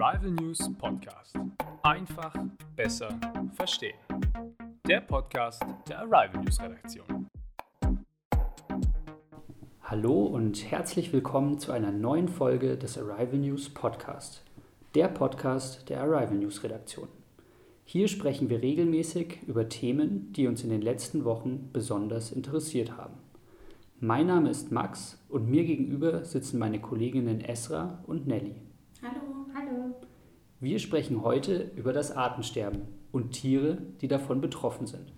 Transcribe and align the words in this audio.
Arrival 0.00 0.30
News 0.30 0.70
Podcast. 0.78 1.34
Einfach 1.82 2.32
besser 2.76 3.18
verstehen. 3.54 3.96
Der 4.86 5.00
Podcast 5.00 5.60
der 5.88 5.98
Arrival 5.98 6.44
News 6.44 6.60
Redaktion. 6.60 7.26
Hallo 9.82 10.22
und 10.22 10.70
herzlich 10.70 11.12
willkommen 11.12 11.58
zu 11.58 11.72
einer 11.72 11.90
neuen 11.90 12.28
Folge 12.28 12.78
des 12.78 12.96
Arrival 12.96 13.40
News 13.40 13.70
Podcast. 13.70 14.44
Der 14.94 15.08
Podcast 15.08 15.88
der 15.88 16.02
Arrival 16.02 16.36
News 16.36 16.62
Redaktion. 16.62 17.08
Hier 17.84 18.06
sprechen 18.06 18.50
wir 18.50 18.62
regelmäßig 18.62 19.40
über 19.48 19.68
Themen, 19.68 20.32
die 20.32 20.46
uns 20.46 20.62
in 20.62 20.70
den 20.70 20.82
letzten 20.82 21.24
Wochen 21.24 21.70
besonders 21.72 22.30
interessiert 22.30 22.96
haben. 22.96 23.14
Mein 23.98 24.28
Name 24.28 24.50
ist 24.50 24.70
Max 24.70 25.20
und 25.28 25.50
mir 25.50 25.64
gegenüber 25.64 26.24
sitzen 26.24 26.60
meine 26.60 26.80
Kolleginnen 26.80 27.40
Esra 27.40 28.04
und 28.06 28.28
Nelly. 28.28 28.54
Hallo. 29.02 29.37
Hallo. 29.68 29.94
Wir 30.60 30.78
sprechen 30.78 31.22
heute 31.22 31.70
über 31.76 31.92
das 31.92 32.12
Artensterben 32.12 32.82
und 33.12 33.32
Tiere, 33.32 33.78
die 34.00 34.08
davon 34.08 34.40
betroffen 34.40 34.86
sind. 34.86 35.12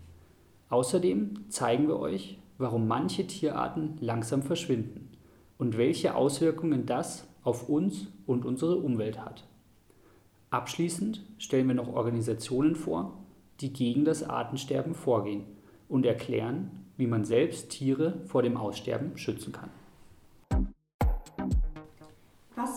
Außerdem 0.71 1.51
zeigen 1.51 1.87
wir 1.87 2.01
euch, 2.01 2.39
warum 2.59 2.89
manche 2.89 3.27
Tierarten 3.27 3.97
langsam 4.01 4.43
verschwinden 4.43 5.11
und 5.59 5.79
welche 5.79 6.15
Auswirkungen 6.15 6.85
das 6.87 7.29
auf 7.43 7.69
uns 7.69 8.09
und 8.27 8.45
unsere 8.45 8.77
Umwelt 8.77 9.25
hat. 9.25 9.47
Abschließend 10.51 11.23
stellen 11.39 11.69
wir 11.69 11.75
noch 11.77 11.93
Organisationen 11.93 12.75
vor, 12.75 13.19
die 13.61 13.73
gegen 13.73 14.05
das 14.05 14.25
Artensterben 14.25 14.95
vorgehen 14.95 15.45
und 15.89 16.07
erklären, 16.07 16.87
wie 16.97 17.07
man 17.07 17.25
selbst 17.25 17.71
Tiere 17.71 18.21
vor 18.27 18.43
dem 18.43 18.57
Aussterben 18.57 19.17
schützen 19.17 19.53
kann. 19.53 19.71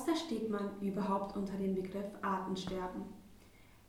Versteht 0.06 0.50
man 0.50 0.80
überhaupt 0.82 1.38
unter 1.38 1.54
dem 1.54 1.76
Begriff 1.76 2.06
Artensterben? 2.22 3.04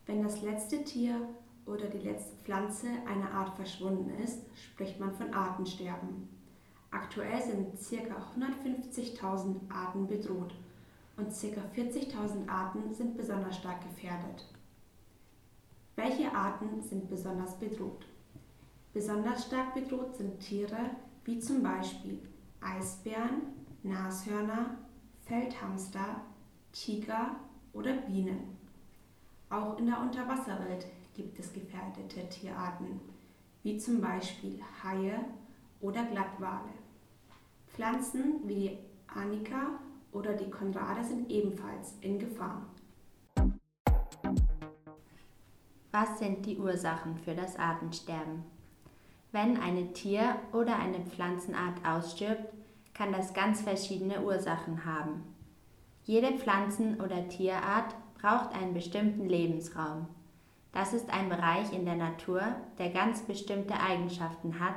Wenn 0.06 0.22
das 0.22 0.42
letzte 0.42 0.84
Tier 0.84 1.28
oder 1.66 1.86
die 1.86 1.98
letzte 1.98 2.36
Pflanze 2.44 2.86
einer 3.06 3.30
Art 3.32 3.56
verschwunden 3.56 4.10
ist, 4.22 4.38
spricht 4.54 5.00
man 5.00 5.12
von 5.12 5.34
Artensterben. 5.34 6.28
Aktuell 6.90 7.42
sind 7.42 7.72
ca. 7.72 8.40
150.000 8.40 9.56
Arten 9.70 10.06
bedroht 10.06 10.54
und 11.16 11.28
ca. 11.28 11.80
40.000 11.80 12.48
Arten 12.48 12.94
sind 12.94 13.16
besonders 13.16 13.56
stark 13.56 13.82
gefährdet. 13.82 14.46
Welche 15.96 16.32
Arten 16.32 16.80
sind 16.82 17.08
besonders 17.08 17.58
bedroht? 17.58 18.06
Besonders 18.92 19.46
stark 19.46 19.74
bedroht 19.74 20.16
sind 20.16 20.38
Tiere 20.38 20.90
wie 21.24 21.40
zum 21.40 21.62
Beispiel 21.62 22.20
Eisbären, 22.60 23.42
Nashörner, 23.82 24.78
Feldhamster, 25.26 26.20
Tiger 26.72 27.36
oder 27.72 27.94
Bienen. 27.94 28.58
Auch 29.48 29.78
in 29.78 29.86
der 29.86 30.00
Unterwasserwelt 30.00 30.86
gibt 31.14 31.38
es 31.38 31.52
gefährdete 31.52 32.28
Tierarten, 32.28 33.00
wie 33.62 33.78
zum 33.78 34.00
Beispiel 34.00 34.60
Haie 34.82 35.24
oder 35.80 36.04
Glattwale. 36.04 36.72
Pflanzen 37.68 38.40
wie 38.44 38.54
die 38.54 38.78
Anika 39.06 39.78
oder 40.12 40.34
die 40.34 40.50
Konrade 40.50 41.02
sind 41.02 41.30
ebenfalls 41.30 41.94
in 42.00 42.18
Gefahr. 42.18 42.66
Was 45.90 46.18
sind 46.18 46.44
die 46.44 46.58
Ursachen 46.58 47.16
für 47.16 47.34
das 47.34 47.56
Artensterben? 47.56 48.44
Wenn 49.32 49.56
eine 49.56 49.92
Tier- 49.92 50.36
oder 50.52 50.78
eine 50.78 51.00
Pflanzenart 51.00 51.84
ausstirbt, 51.84 52.52
kann 52.94 53.12
das 53.12 53.34
ganz 53.34 53.60
verschiedene 53.60 54.22
Ursachen 54.22 54.84
haben. 54.84 55.22
Jede 56.04 56.32
Pflanzen- 56.38 57.00
oder 57.00 57.28
Tierart 57.28 57.94
braucht 58.20 58.54
einen 58.54 58.72
bestimmten 58.72 59.28
Lebensraum. 59.28 60.06
Das 60.72 60.92
ist 60.92 61.10
ein 61.10 61.28
Bereich 61.28 61.72
in 61.72 61.84
der 61.84 61.96
Natur, 61.96 62.42
der 62.78 62.90
ganz 62.90 63.22
bestimmte 63.22 63.74
Eigenschaften 63.74 64.58
hat, 64.60 64.76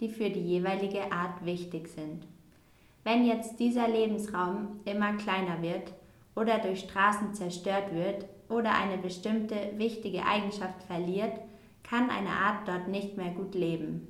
die 0.00 0.08
für 0.08 0.30
die 0.30 0.40
jeweilige 0.40 1.12
Art 1.12 1.44
wichtig 1.44 1.88
sind. 1.88 2.26
Wenn 3.04 3.24
jetzt 3.24 3.60
dieser 3.60 3.86
Lebensraum 3.86 4.80
immer 4.84 5.14
kleiner 5.14 5.62
wird 5.62 5.92
oder 6.34 6.58
durch 6.58 6.80
Straßen 6.80 7.34
zerstört 7.34 7.94
wird 7.94 8.26
oder 8.48 8.74
eine 8.74 8.98
bestimmte 8.98 9.56
wichtige 9.76 10.24
Eigenschaft 10.26 10.82
verliert, 10.82 11.38
kann 11.82 12.10
eine 12.10 12.30
Art 12.30 12.66
dort 12.66 12.88
nicht 12.88 13.16
mehr 13.16 13.30
gut 13.30 13.54
leben. 13.54 14.08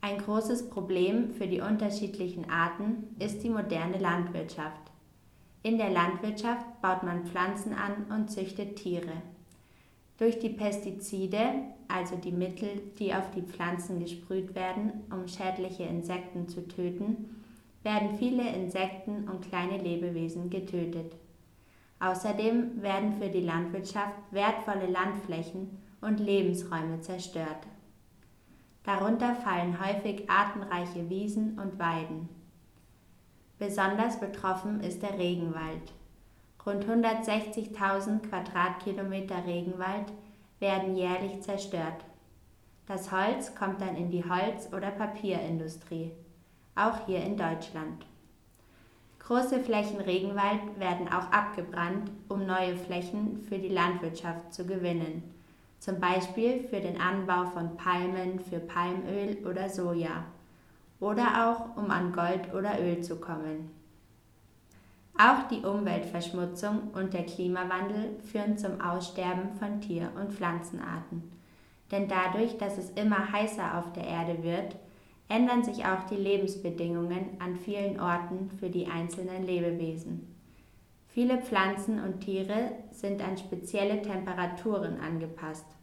Ein 0.00 0.18
großes 0.18 0.70
Problem 0.70 1.32
für 1.34 1.46
die 1.46 1.60
unterschiedlichen 1.60 2.48
Arten 2.50 3.16
ist 3.18 3.42
die 3.42 3.50
moderne 3.50 3.98
Landwirtschaft. 3.98 4.92
In 5.62 5.78
der 5.78 5.90
Landwirtschaft 5.90 6.80
baut 6.80 7.02
man 7.02 7.26
Pflanzen 7.26 7.72
an 7.72 8.06
und 8.16 8.30
züchtet 8.30 8.76
Tiere. 8.76 9.22
Durch 10.18 10.38
die 10.38 10.50
Pestizide, 10.50 11.40
also 11.88 12.16
die 12.16 12.32
Mittel, 12.32 12.70
die 12.98 13.12
auf 13.12 13.30
die 13.32 13.42
Pflanzen 13.42 13.98
gesprüht 14.00 14.54
werden, 14.54 15.04
um 15.10 15.28
schädliche 15.28 15.82
Insekten 15.82 16.48
zu 16.48 16.66
töten, 16.68 17.42
werden 17.82 18.16
viele 18.18 18.48
Insekten 18.48 19.28
und 19.28 19.48
kleine 19.48 19.78
Lebewesen 19.78 20.50
getötet. 20.50 21.12
Außerdem 22.00 22.82
werden 22.82 23.14
für 23.20 23.28
die 23.28 23.40
Landwirtschaft 23.40 24.16
wertvolle 24.30 24.86
Landflächen 24.86 25.78
und 26.00 26.20
Lebensräume 26.20 27.00
zerstört. 27.00 27.66
Darunter 28.86 29.34
fallen 29.34 29.84
häufig 29.84 30.30
artenreiche 30.30 31.10
Wiesen 31.10 31.58
und 31.58 31.76
Weiden. 31.76 32.28
Besonders 33.58 34.20
betroffen 34.20 34.80
ist 34.80 35.02
der 35.02 35.18
Regenwald. 35.18 35.92
Rund 36.64 36.84
160.000 36.84 38.20
Quadratkilometer 38.28 39.44
Regenwald 39.44 40.12
werden 40.60 40.94
jährlich 40.94 41.40
zerstört. 41.42 42.04
Das 42.86 43.10
Holz 43.10 43.56
kommt 43.56 43.80
dann 43.80 43.96
in 43.96 44.10
die 44.12 44.24
Holz- 44.24 44.68
oder 44.72 44.92
Papierindustrie, 44.92 46.12
auch 46.76 47.06
hier 47.06 47.24
in 47.24 47.36
Deutschland. 47.36 48.06
Große 49.18 49.58
Flächen 49.64 50.00
Regenwald 50.00 50.78
werden 50.78 51.08
auch 51.08 51.32
abgebrannt, 51.32 52.12
um 52.28 52.46
neue 52.46 52.76
Flächen 52.76 53.42
für 53.48 53.58
die 53.58 53.68
Landwirtschaft 53.68 54.54
zu 54.54 54.64
gewinnen, 54.64 55.35
zum 55.86 56.00
Beispiel 56.00 56.64
für 56.64 56.80
den 56.80 57.00
Anbau 57.00 57.44
von 57.44 57.76
Palmen 57.76 58.40
für 58.40 58.58
Palmöl 58.58 59.38
oder 59.48 59.68
Soja 59.68 60.24
oder 60.98 61.48
auch 61.48 61.76
um 61.80 61.88
an 61.92 62.12
Gold 62.12 62.52
oder 62.52 62.80
Öl 62.80 63.02
zu 63.02 63.20
kommen. 63.20 63.70
Auch 65.16 65.46
die 65.48 65.64
Umweltverschmutzung 65.64 66.88
und 66.92 67.14
der 67.14 67.24
Klimawandel 67.24 68.16
führen 68.20 68.58
zum 68.58 68.80
Aussterben 68.80 69.54
von 69.60 69.80
Tier- 69.80 70.10
und 70.20 70.32
Pflanzenarten. 70.32 71.22
Denn 71.92 72.08
dadurch, 72.08 72.58
dass 72.58 72.78
es 72.78 72.90
immer 72.90 73.30
heißer 73.30 73.78
auf 73.78 73.92
der 73.92 74.08
Erde 74.08 74.42
wird, 74.42 74.74
ändern 75.28 75.62
sich 75.62 75.84
auch 75.84 76.02
die 76.10 76.16
Lebensbedingungen 76.16 77.36
an 77.38 77.54
vielen 77.54 78.00
Orten 78.00 78.50
für 78.58 78.70
die 78.70 78.88
einzelnen 78.88 79.46
Lebewesen. 79.46 80.34
Viele 81.06 81.38
Pflanzen 81.38 82.02
und 82.02 82.22
Tiere 82.22 82.72
sind 82.90 83.22
an 83.22 83.38
spezielle 83.38 84.02
Temperaturen 84.02 84.98
angepasst. 85.00 85.75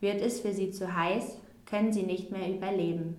Wird 0.00 0.20
es 0.20 0.40
für 0.40 0.52
sie 0.52 0.70
zu 0.70 0.94
heiß, 0.94 1.38
können 1.66 1.92
sie 1.92 2.02
nicht 2.02 2.32
mehr 2.32 2.48
überleben. 2.48 3.16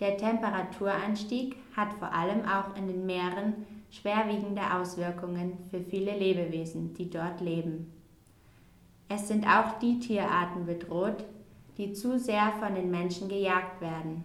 Der 0.00 0.16
Temperaturanstieg 0.16 1.56
hat 1.76 1.94
vor 1.94 2.12
allem 2.12 2.44
auch 2.44 2.76
in 2.76 2.88
den 2.88 3.06
Meeren 3.06 3.66
schwerwiegende 3.90 4.74
Auswirkungen 4.74 5.58
für 5.70 5.80
viele 5.80 6.16
Lebewesen, 6.16 6.94
die 6.94 7.08
dort 7.08 7.40
leben. 7.40 7.92
Es 9.08 9.28
sind 9.28 9.46
auch 9.46 9.78
die 9.78 9.98
Tierarten 9.98 10.66
bedroht, 10.66 11.24
die 11.76 11.92
zu 11.92 12.18
sehr 12.18 12.52
von 12.58 12.74
den 12.74 12.90
Menschen 12.90 13.28
gejagt 13.28 13.80
werden. 13.80 14.24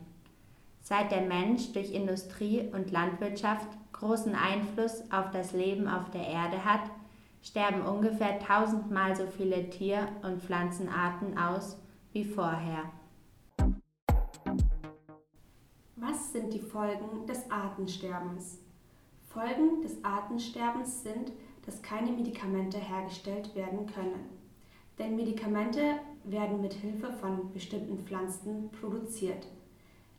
Seit 0.81 1.11
der 1.11 1.21
Mensch 1.21 1.73
durch 1.73 1.91
Industrie 1.91 2.61
und 2.71 2.91
Landwirtschaft 2.91 3.67
großen 3.91 4.35
Einfluss 4.35 5.03
auf 5.11 5.31
das 5.31 5.51
Leben 5.51 5.87
auf 5.87 6.09
der 6.11 6.25
Erde 6.25 6.63
hat, 6.63 6.89
sterben 7.41 7.81
ungefähr 7.81 8.39
tausendmal 8.39 9.15
so 9.15 9.25
viele 9.27 9.69
Tier- 9.69 10.07
und 10.23 10.41
Pflanzenarten 10.41 11.37
aus 11.37 11.77
wie 12.11 12.25
vorher. 12.25 12.91
Was 15.95 16.31
sind 16.31 16.53
die 16.53 16.59
Folgen 16.59 17.25
des 17.25 17.49
Artensterbens? 17.49 18.59
Folgen 19.27 19.81
des 19.81 20.03
Artensterbens 20.03 21.03
sind, 21.03 21.31
dass 21.65 21.81
keine 21.81 22.11
Medikamente 22.11 22.77
hergestellt 22.77 23.53
werden 23.55 23.85
können. 23.87 24.29
Denn 24.97 25.15
Medikamente 25.15 25.99
werden 26.23 26.61
mit 26.61 26.73
Hilfe 26.73 27.11
von 27.11 27.51
bestimmten 27.51 27.99
Pflanzen 27.99 28.71
produziert. 28.71 29.47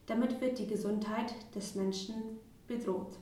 Damit 0.06 0.40
wird 0.40 0.58
die 0.58 0.66
Gesundheit 0.66 1.34
des 1.54 1.74
Menschen 1.74 2.38
bedroht. 2.66 3.18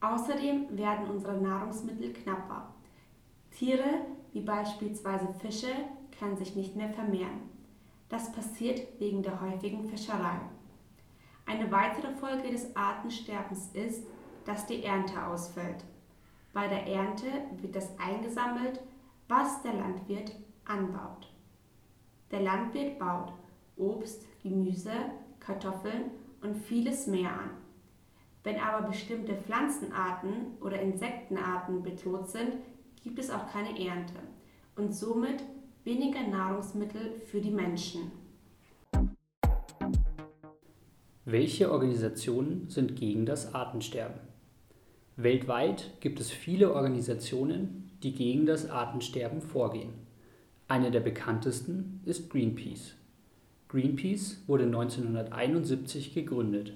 Außerdem 0.00 0.76
werden 0.76 1.08
unsere 1.08 1.40
Nahrungsmittel 1.40 2.12
knapper. 2.12 2.73
Tiere, 3.54 4.04
wie 4.32 4.40
beispielsweise 4.40 5.32
Fische, 5.40 5.72
können 6.18 6.36
sich 6.36 6.56
nicht 6.56 6.74
mehr 6.74 6.90
vermehren. 6.90 7.50
Das 8.08 8.32
passiert 8.32 9.00
wegen 9.00 9.22
der 9.22 9.40
häufigen 9.40 9.84
Fischerei. 9.84 10.40
Eine 11.46 11.70
weitere 11.70 12.12
Folge 12.14 12.50
des 12.50 12.74
Artensterbens 12.74 13.70
ist, 13.72 14.04
dass 14.44 14.66
die 14.66 14.82
Ernte 14.82 15.24
ausfällt. 15.24 15.84
Bei 16.52 16.68
der 16.68 16.86
Ernte 16.86 17.26
wird 17.60 17.76
das 17.76 17.96
eingesammelt, 17.98 18.80
was 19.28 19.62
der 19.62 19.74
Landwirt 19.74 20.32
anbaut. 20.64 21.32
Der 22.30 22.40
Landwirt 22.40 22.98
baut 22.98 23.32
Obst, 23.76 24.26
Gemüse, 24.42 24.92
Kartoffeln 25.38 26.10
und 26.42 26.56
vieles 26.56 27.06
mehr 27.06 27.30
an. 27.30 27.50
Wenn 28.42 28.60
aber 28.60 28.88
bestimmte 28.88 29.34
Pflanzenarten 29.34 30.58
oder 30.60 30.80
Insektenarten 30.80 31.82
bedroht 31.82 32.28
sind, 32.28 32.56
gibt 33.04 33.18
es 33.18 33.30
auch 33.30 33.46
keine 33.52 33.78
Ernte 33.78 34.14
und 34.76 34.94
somit 34.94 35.44
weniger 35.84 36.26
Nahrungsmittel 36.26 37.20
für 37.30 37.40
die 37.40 37.50
Menschen. 37.50 38.10
Welche 41.26 41.70
Organisationen 41.70 42.68
sind 42.68 42.96
gegen 42.96 43.26
das 43.26 43.54
Artensterben? 43.54 44.20
Weltweit 45.16 46.00
gibt 46.00 46.18
es 46.18 46.30
viele 46.30 46.72
Organisationen, 46.72 47.90
die 48.02 48.14
gegen 48.14 48.46
das 48.46 48.70
Artensterben 48.70 49.42
vorgehen. 49.42 49.92
Eine 50.66 50.90
der 50.90 51.00
bekanntesten 51.00 52.00
ist 52.06 52.30
Greenpeace. 52.30 52.94
Greenpeace 53.68 54.42
wurde 54.46 54.64
1971 54.64 56.14
gegründet. 56.14 56.72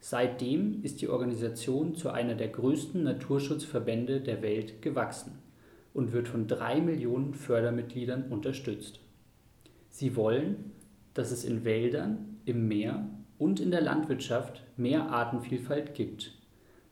Seitdem 0.00 0.82
ist 0.82 1.02
die 1.02 1.08
Organisation 1.08 1.94
zu 1.94 2.08
einer 2.08 2.34
der 2.34 2.48
größten 2.48 3.02
Naturschutzverbände 3.02 4.20
der 4.22 4.40
Welt 4.42 4.80
gewachsen 4.80 5.42
und 5.98 6.12
wird 6.12 6.28
von 6.28 6.46
drei 6.46 6.80
Millionen 6.80 7.34
Fördermitgliedern 7.34 8.30
unterstützt. 8.30 9.00
Sie 9.88 10.14
wollen, 10.14 10.70
dass 11.12 11.32
es 11.32 11.44
in 11.44 11.64
Wäldern, 11.64 12.38
im 12.44 12.68
Meer 12.68 13.10
und 13.36 13.58
in 13.58 13.72
der 13.72 13.80
Landwirtschaft 13.80 14.62
mehr 14.76 15.10
Artenvielfalt 15.10 15.94
gibt. 15.94 16.38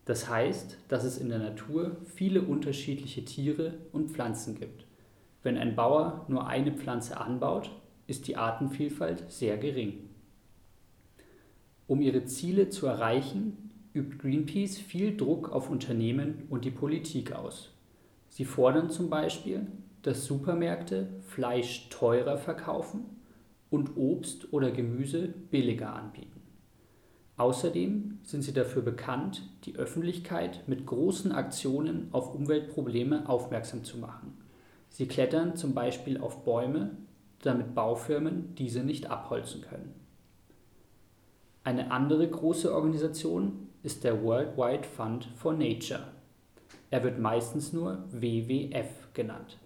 Das 0.06 0.29
heißt, 0.29 0.79
dass 0.88 1.05
es 1.05 1.19
in 1.19 1.29
der 1.29 1.38
Natur 1.38 1.99
viele 2.05 2.43
unterschiedliche 2.43 3.25
Tiere 3.25 3.75
und 3.93 4.11
Pflanzen 4.11 4.58
gibt. 4.58 4.87
Wenn 5.44 5.56
ein 5.56 5.76
Bauer 5.76 6.26
nur 6.26 6.49
eine 6.49 6.73
Pflanze 6.73 7.20
anbaut, 7.20 7.70
ist 8.08 8.26
die 8.26 8.37
Artenvielfalt 8.37 9.31
sehr 9.31 9.56
gering. 9.56 10.08
Um 11.87 12.00
ihre 12.00 12.25
Ziele 12.25 12.70
zu 12.70 12.88
erreichen, 12.88 13.70
übt 13.94 14.19
Greenpeace 14.19 14.79
viel 14.79 15.17
Druck 15.17 15.53
auf 15.53 15.70
Unternehmen 15.70 16.49
und 16.50 16.64
die 16.64 16.73
Politik 16.73 17.31
aus. 17.31 17.75
Sie 18.36 18.44
fordern 18.44 18.90
zum 18.90 19.08
Beispiel, 19.08 19.66
dass 20.02 20.26
Supermärkte 20.26 21.08
Fleisch 21.22 21.88
teurer 21.88 22.36
verkaufen 22.36 23.06
und 23.70 23.96
Obst 23.96 24.52
oder 24.52 24.70
Gemüse 24.72 25.28
billiger 25.50 25.94
anbieten. 25.94 26.42
Außerdem 27.38 28.18
sind 28.24 28.42
sie 28.42 28.52
dafür 28.52 28.82
bekannt, 28.82 29.40
die 29.64 29.76
Öffentlichkeit 29.76 30.64
mit 30.66 30.84
großen 30.84 31.32
Aktionen 31.32 32.08
auf 32.12 32.34
Umweltprobleme 32.34 33.26
aufmerksam 33.26 33.84
zu 33.84 33.96
machen. 33.96 34.36
Sie 34.90 35.08
klettern 35.08 35.56
zum 35.56 35.72
Beispiel 35.72 36.18
auf 36.20 36.44
Bäume, 36.44 36.90
damit 37.40 37.74
Baufirmen 37.74 38.54
diese 38.56 38.80
nicht 38.80 39.08
abholzen 39.08 39.62
können. 39.62 39.94
Eine 41.64 41.90
andere 41.90 42.28
große 42.28 42.70
Organisation 42.70 43.70
ist 43.82 44.04
der 44.04 44.22
Worldwide 44.22 44.86
Fund 44.86 45.26
for 45.36 45.54
Nature. 45.54 46.15
Er 46.90 47.02
wird 47.02 47.18
meistens 47.18 47.72
nur 47.72 48.04
WWF 48.10 49.12
genannt. 49.14 49.58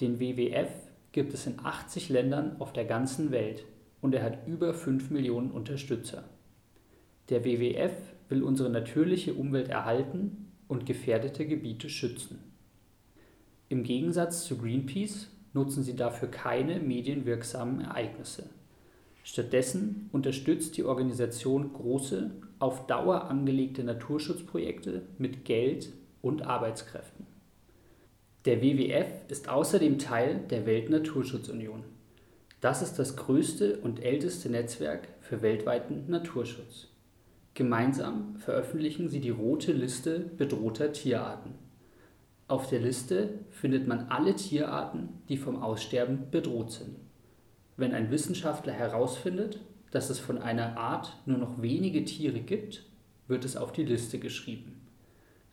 Den 0.00 0.18
WWF 0.18 0.70
gibt 1.12 1.34
es 1.34 1.46
in 1.46 1.60
80 1.62 2.08
Ländern 2.08 2.56
auf 2.58 2.72
der 2.72 2.84
ganzen 2.84 3.30
Welt 3.30 3.64
und 4.00 4.14
er 4.14 4.24
hat 4.24 4.46
über 4.46 4.74
5 4.74 5.10
Millionen 5.10 5.50
Unterstützer. 5.50 6.24
Der 7.28 7.44
WWF 7.44 7.92
will 8.28 8.42
unsere 8.42 8.70
natürliche 8.70 9.34
Umwelt 9.34 9.68
erhalten 9.68 10.52
und 10.66 10.86
gefährdete 10.86 11.46
Gebiete 11.46 11.88
schützen. 11.88 12.40
Im 13.68 13.84
Gegensatz 13.84 14.44
zu 14.44 14.58
Greenpeace 14.58 15.28
nutzen 15.54 15.82
sie 15.82 15.94
dafür 15.94 16.28
keine 16.30 16.80
medienwirksamen 16.80 17.82
Ereignisse. 17.82 18.50
Stattdessen 19.22 20.08
unterstützt 20.12 20.76
die 20.76 20.84
Organisation 20.84 21.72
große, 21.72 22.32
auf 22.58 22.86
Dauer 22.86 23.24
angelegte 23.30 23.84
Naturschutzprojekte 23.84 25.02
mit 25.18 25.44
Geld 25.44 25.92
und 26.22 26.42
Arbeitskräften. 26.42 27.26
Der 28.44 28.62
WWF 28.62 29.06
ist 29.28 29.48
außerdem 29.48 29.98
Teil 29.98 30.40
der 30.50 30.66
Weltnaturschutzunion. 30.66 31.84
Das 32.60 32.82
ist 32.82 32.98
das 32.98 33.16
größte 33.16 33.78
und 33.78 34.02
älteste 34.02 34.48
Netzwerk 34.48 35.08
für 35.20 35.42
weltweiten 35.42 36.04
Naturschutz. 36.08 36.88
Gemeinsam 37.54 38.36
veröffentlichen 38.36 39.08
sie 39.08 39.20
die 39.20 39.30
rote 39.30 39.72
Liste 39.72 40.18
bedrohter 40.18 40.92
Tierarten. 40.92 41.54
Auf 42.48 42.68
der 42.68 42.80
Liste 42.80 43.30
findet 43.50 43.86
man 43.86 44.08
alle 44.08 44.34
Tierarten, 44.34 45.08
die 45.28 45.36
vom 45.36 45.62
Aussterben 45.62 46.30
bedroht 46.30 46.72
sind. 46.72 46.96
Wenn 47.76 47.94
ein 47.94 48.10
Wissenschaftler 48.10 48.72
herausfindet, 48.72 49.60
dass 49.90 50.10
es 50.10 50.18
von 50.18 50.38
einer 50.38 50.76
Art 50.76 51.16
nur 51.26 51.38
noch 51.38 51.62
wenige 51.62 52.04
Tiere 52.04 52.40
gibt, 52.40 52.84
wird 53.28 53.44
es 53.44 53.56
auf 53.56 53.72
die 53.72 53.84
Liste 53.84 54.18
geschrieben. 54.18 54.81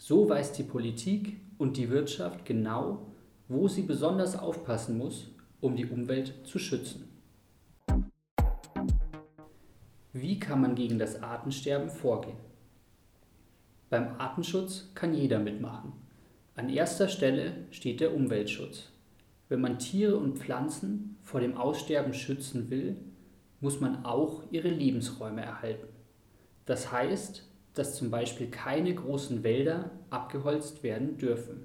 So 0.01 0.29
weiß 0.29 0.53
die 0.53 0.63
Politik 0.63 1.41
und 1.57 1.75
die 1.75 1.89
Wirtschaft 1.89 2.45
genau, 2.45 3.11
wo 3.49 3.67
sie 3.67 3.81
besonders 3.81 4.39
aufpassen 4.39 4.97
muss, 4.97 5.27
um 5.59 5.75
die 5.75 5.85
Umwelt 5.85 6.47
zu 6.47 6.57
schützen. 6.57 7.09
Wie 10.13 10.39
kann 10.39 10.61
man 10.61 10.75
gegen 10.75 10.99
das 10.99 11.21
Artensterben 11.21 11.89
vorgehen? 11.89 12.37
Beim 13.89 14.15
Artenschutz 14.17 14.89
kann 14.95 15.13
jeder 15.13 15.37
mitmachen. 15.37 15.91
An 16.55 16.69
erster 16.69 17.09
Stelle 17.09 17.65
steht 17.69 17.99
der 17.99 18.15
Umweltschutz. 18.15 18.93
Wenn 19.49 19.59
man 19.59 19.79
Tiere 19.79 20.15
und 20.15 20.39
Pflanzen 20.39 21.17
vor 21.23 21.41
dem 21.41 21.57
Aussterben 21.57 22.13
schützen 22.13 22.69
will, 22.69 22.95
muss 23.59 23.81
man 23.81 24.05
auch 24.05 24.43
ihre 24.49 24.69
Lebensräume 24.69 25.41
erhalten. 25.41 25.87
Das 26.65 26.89
heißt, 26.89 27.48
dass 27.79 27.95
zum 27.95 28.11
Beispiel 28.11 28.47
keine 28.47 28.93
großen 28.93 29.41
Wälder 29.41 29.91
abgeholzt 30.09 30.83
werden 30.83 31.17
dürfen. 31.17 31.63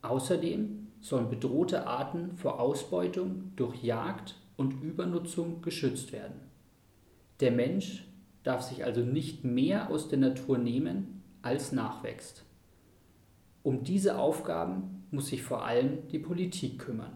Außerdem 0.00 0.86
sollen 1.00 1.28
bedrohte 1.28 1.86
Arten 1.86 2.38
vor 2.38 2.58
Ausbeutung 2.58 3.52
durch 3.54 3.82
Jagd 3.82 4.36
und 4.56 4.82
Übernutzung 4.82 5.60
geschützt 5.60 6.12
werden. 6.12 6.40
Der 7.40 7.50
Mensch 7.50 8.06
darf 8.44 8.62
sich 8.62 8.82
also 8.82 9.02
nicht 9.02 9.44
mehr 9.44 9.90
aus 9.90 10.08
der 10.08 10.18
Natur 10.18 10.56
nehmen, 10.56 11.22
als 11.42 11.70
nachwächst. 11.70 12.46
Um 13.62 13.84
diese 13.84 14.18
Aufgaben 14.18 15.04
muss 15.10 15.26
sich 15.26 15.42
vor 15.42 15.66
allem 15.66 16.08
die 16.08 16.18
Politik 16.18 16.78
kümmern. 16.78 17.12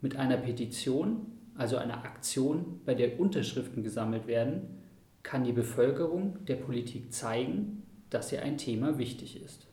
Mit 0.00 0.14
einer 0.14 0.36
Petition, 0.36 1.32
also 1.56 1.78
einer 1.78 2.04
Aktion, 2.04 2.80
bei 2.84 2.94
der 2.94 3.18
Unterschriften 3.18 3.82
gesammelt 3.82 4.28
werden, 4.28 4.83
kann 5.24 5.42
die 5.42 5.52
Bevölkerung 5.52 6.44
der 6.46 6.56
Politik 6.56 7.12
zeigen, 7.12 7.82
dass 8.10 8.30
ihr 8.30 8.42
ein 8.42 8.56
Thema 8.56 8.96
wichtig 8.98 9.42
ist. 9.42 9.66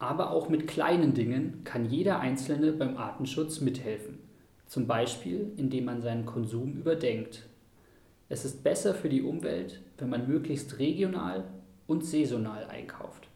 Aber 0.00 0.32
auch 0.32 0.48
mit 0.48 0.66
kleinen 0.66 1.14
Dingen 1.14 1.62
kann 1.62 1.88
jeder 1.88 2.18
Einzelne 2.18 2.72
beim 2.72 2.96
Artenschutz 2.96 3.60
mithelfen, 3.60 4.18
zum 4.66 4.88
Beispiel 4.88 5.52
indem 5.56 5.84
man 5.84 6.02
seinen 6.02 6.26
Konsum 6.26 6.74
überdenkt 6.74 7.48
es 8.28 8.44
ist 8.44 8.64
besser 8.64 8.92
für 8.92 9.08
die 9.08 9.22
Umwelt, 9.22 9.80
wenn 9.98 10.08
man 10.08 10.26
möglichst 10.26 10.78
regional 10.78 11.44
und 11.86 12.04
saisonal 12.04 12.64
einkauft. 12.64 13.28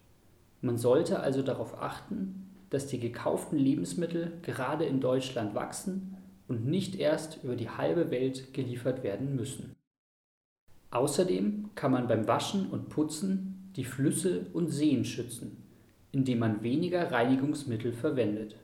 Man 0.63 0.79
sollte 0.79 1.21
also 1.21 1.43
darauf 1.43 1.81
achten, 1.81 2.51
dass 2.71 2.89
die 2.89 2.99
gekauften 2.99 3.57
Lebensmittel 3.57 4.33
gerade 4.43 4.85
in 4.85 5.01
Deutschland 5.01 5.55
wachsen 5.55 6.17
und 6.49 6.67
nicht 6.67 6.97
erst 6.97 7.39
über 7.45 7.55
die 7.55 7.71
halbe 7.71 8.11
Welt 8.11 8.53
geliefert 8.53 9.05
werden 9.05 9.37
müssen. 9.37 9.77
Außerdem 10.91 11.71
kann 11.75 11.93
man 11.93 12.09
beim 12.09 12.27
Waschen 12.27 12.69
und 12.71 12.89
Putzen 12.89 13.71
die 13.77 13.85
Flüsse 13.85 14.47
und 14.53 14.69
Seen 14.69 15.05
schützen, 15.05 15.63
indem 16.11 16.41
man 16.41 16.63
weniger 16.63 17.13
Reinigungsmittel 17.13 17.93
verwendet. 17.93 18.57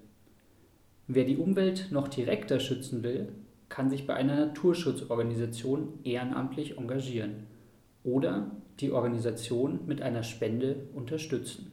Wer 1.07 1.25
die 1.25 1.37
Umwelt 1.37 1.93
noch 1.93 2.09
direkter 2.09 2.59
schützen 2.59 3.05
will, 3.05 3.29
kann 3.69 3.91
sich 3.91 4.07
bei 4.07 4.15
einer 4.15 4.47
Naturschutzorganisation 4.47 6.01
ehrenamtlich 6.03 6.79
engagieren 6.79 7.47
oder 8.03 8.51
die 8.81 8.91
Organisation 8.91 9.81
mit 9.87 10.03
einer 10.03 10.25
Spende 10.25 10.89
unterstützen. 10.95 11.73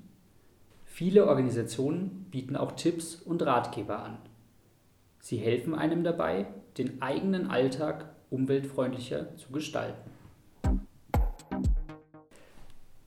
Viele 0.86 1.28
Organisationen 1.28 2.28
bieten 2.30 2.56
auch 2.56 2.74
Tipps 2.74 3.16
und 3.16 3.42
Ratgeber 3.42 4.04
an. 4.04 4.18
Sie 5.20 5.38
helfen 5.38 5.74
einem 5.74 6.04
dabei, 6.04 6.46
den 6.78 7.02
eigenen 7.02 7.48
Alltag 7.48 8.14
umweltfreundlicher 8.30 9.36
zu 9.38 9.52
gestalten. 9.52 10.12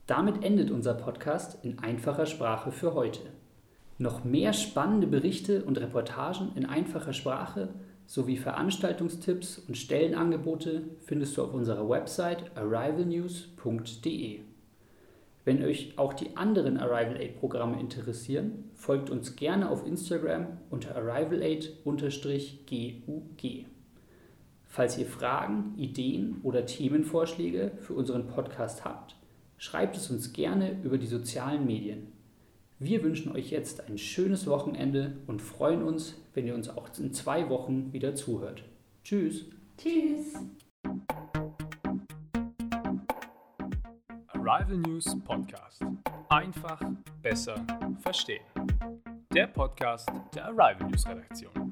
Damit 0.07 0.45
endet 0.45 0.71
unser 0.71 0.95
Podcast 0.95 1.65
in 1.65 1.81
einfacher 1.81 2.27
Sprache 2.27 2.71
für 2.71 2.95
heute. 2.95 3.21
Noch 3.99 4.25
mehr 4.25 4.53
spannende 4.53 5.07
Berichte 5.07 5.65
und 5.65 5.81
Reportagen 5.81 6.53
in 6.55 6.65
einfacher 6.65 7.13
Sprache 7.13 7.71
sowie 8.07 8.37
Veranstaltungstipps 8.37 9.59
und 9.67 9.77
Stellenangebote 9.77 10.85
findest 11.01 11.37
du 11.37 11.43
auf 11.43 11.53
unserer 11.53 11.89
Website 11.89 12.57
arrivalnews.de. 12.57 14.41
Wenn 15.45 15.65
euch 15.65 15.95
auch 15.97 16.13
die 16.13 16.37
anderen 16.37 16.77
Arrival 16.77 17.21
Aid 17.21 17.41
Programme 17.41 17.81
interessieren, 17.81 18.71
folgt 18.75 19.11
uns 19.11 19.35
gerne 19.35 19.71
auf 19.71 19.87
Instagram 19.87 20.59
unter 20.71 20.95
arrivalaid-gug. 20.95 22.01
Falls 24.69 24.99
ihr 24.99 25.07
Fragen, 25.07 25.75
Ideen 25.77 26.41
oder 26.43 26.67
Themenvorschläge 26.67 27.73
für 27.81 27.95
unseren 27.95 28.27
Podcast 28.27 28.85
habt, 28.85 29.17
schreibt 29.59 29.97
es 29.97 30.11
uns 30.11 30.33
gerne 30.33 30.81
über 30.83 30.99
die 30.99 31.07
sozialen 31.07 31.67
Medien. 31.67 32.13
Wir 32.79 33.03
wünschen 33.03 33.33
euch 33.33 33.51
jetzt 33.51 33.89
ein 33.89 33.97
schönes 33.97 34.47
Wochenende 34.47 35.17
und 35.27 35.41
freuen 35.41 35.83
uns, 35.83 36.15
wenn 36.35 36.47
ihr 36.47 36.55
uns 36.55 36.69
auch 36.69 36.89
in 36.99 37.13
zwei 37.13 37.49
Wochen 37.49 37.93
wieder 37.93 38.15
zuhört. 38.15 38.65
Tschüss. 39.03 39.47
Tschüss. 39.79 40.35
Arrival 44.29 44.77
News 44.79 45.17
Podcast. 45.25 45.83
Einfach 46.29 46.81
besser 47.23 47.65
verstehen. 48.01 48.45
Der 49.33 49.47
Podcast 49.47 50.11
der 50.35 50.47
Arrival 50.47 50.89
News 50.91 51.07
Redaktion. 51.07 51.66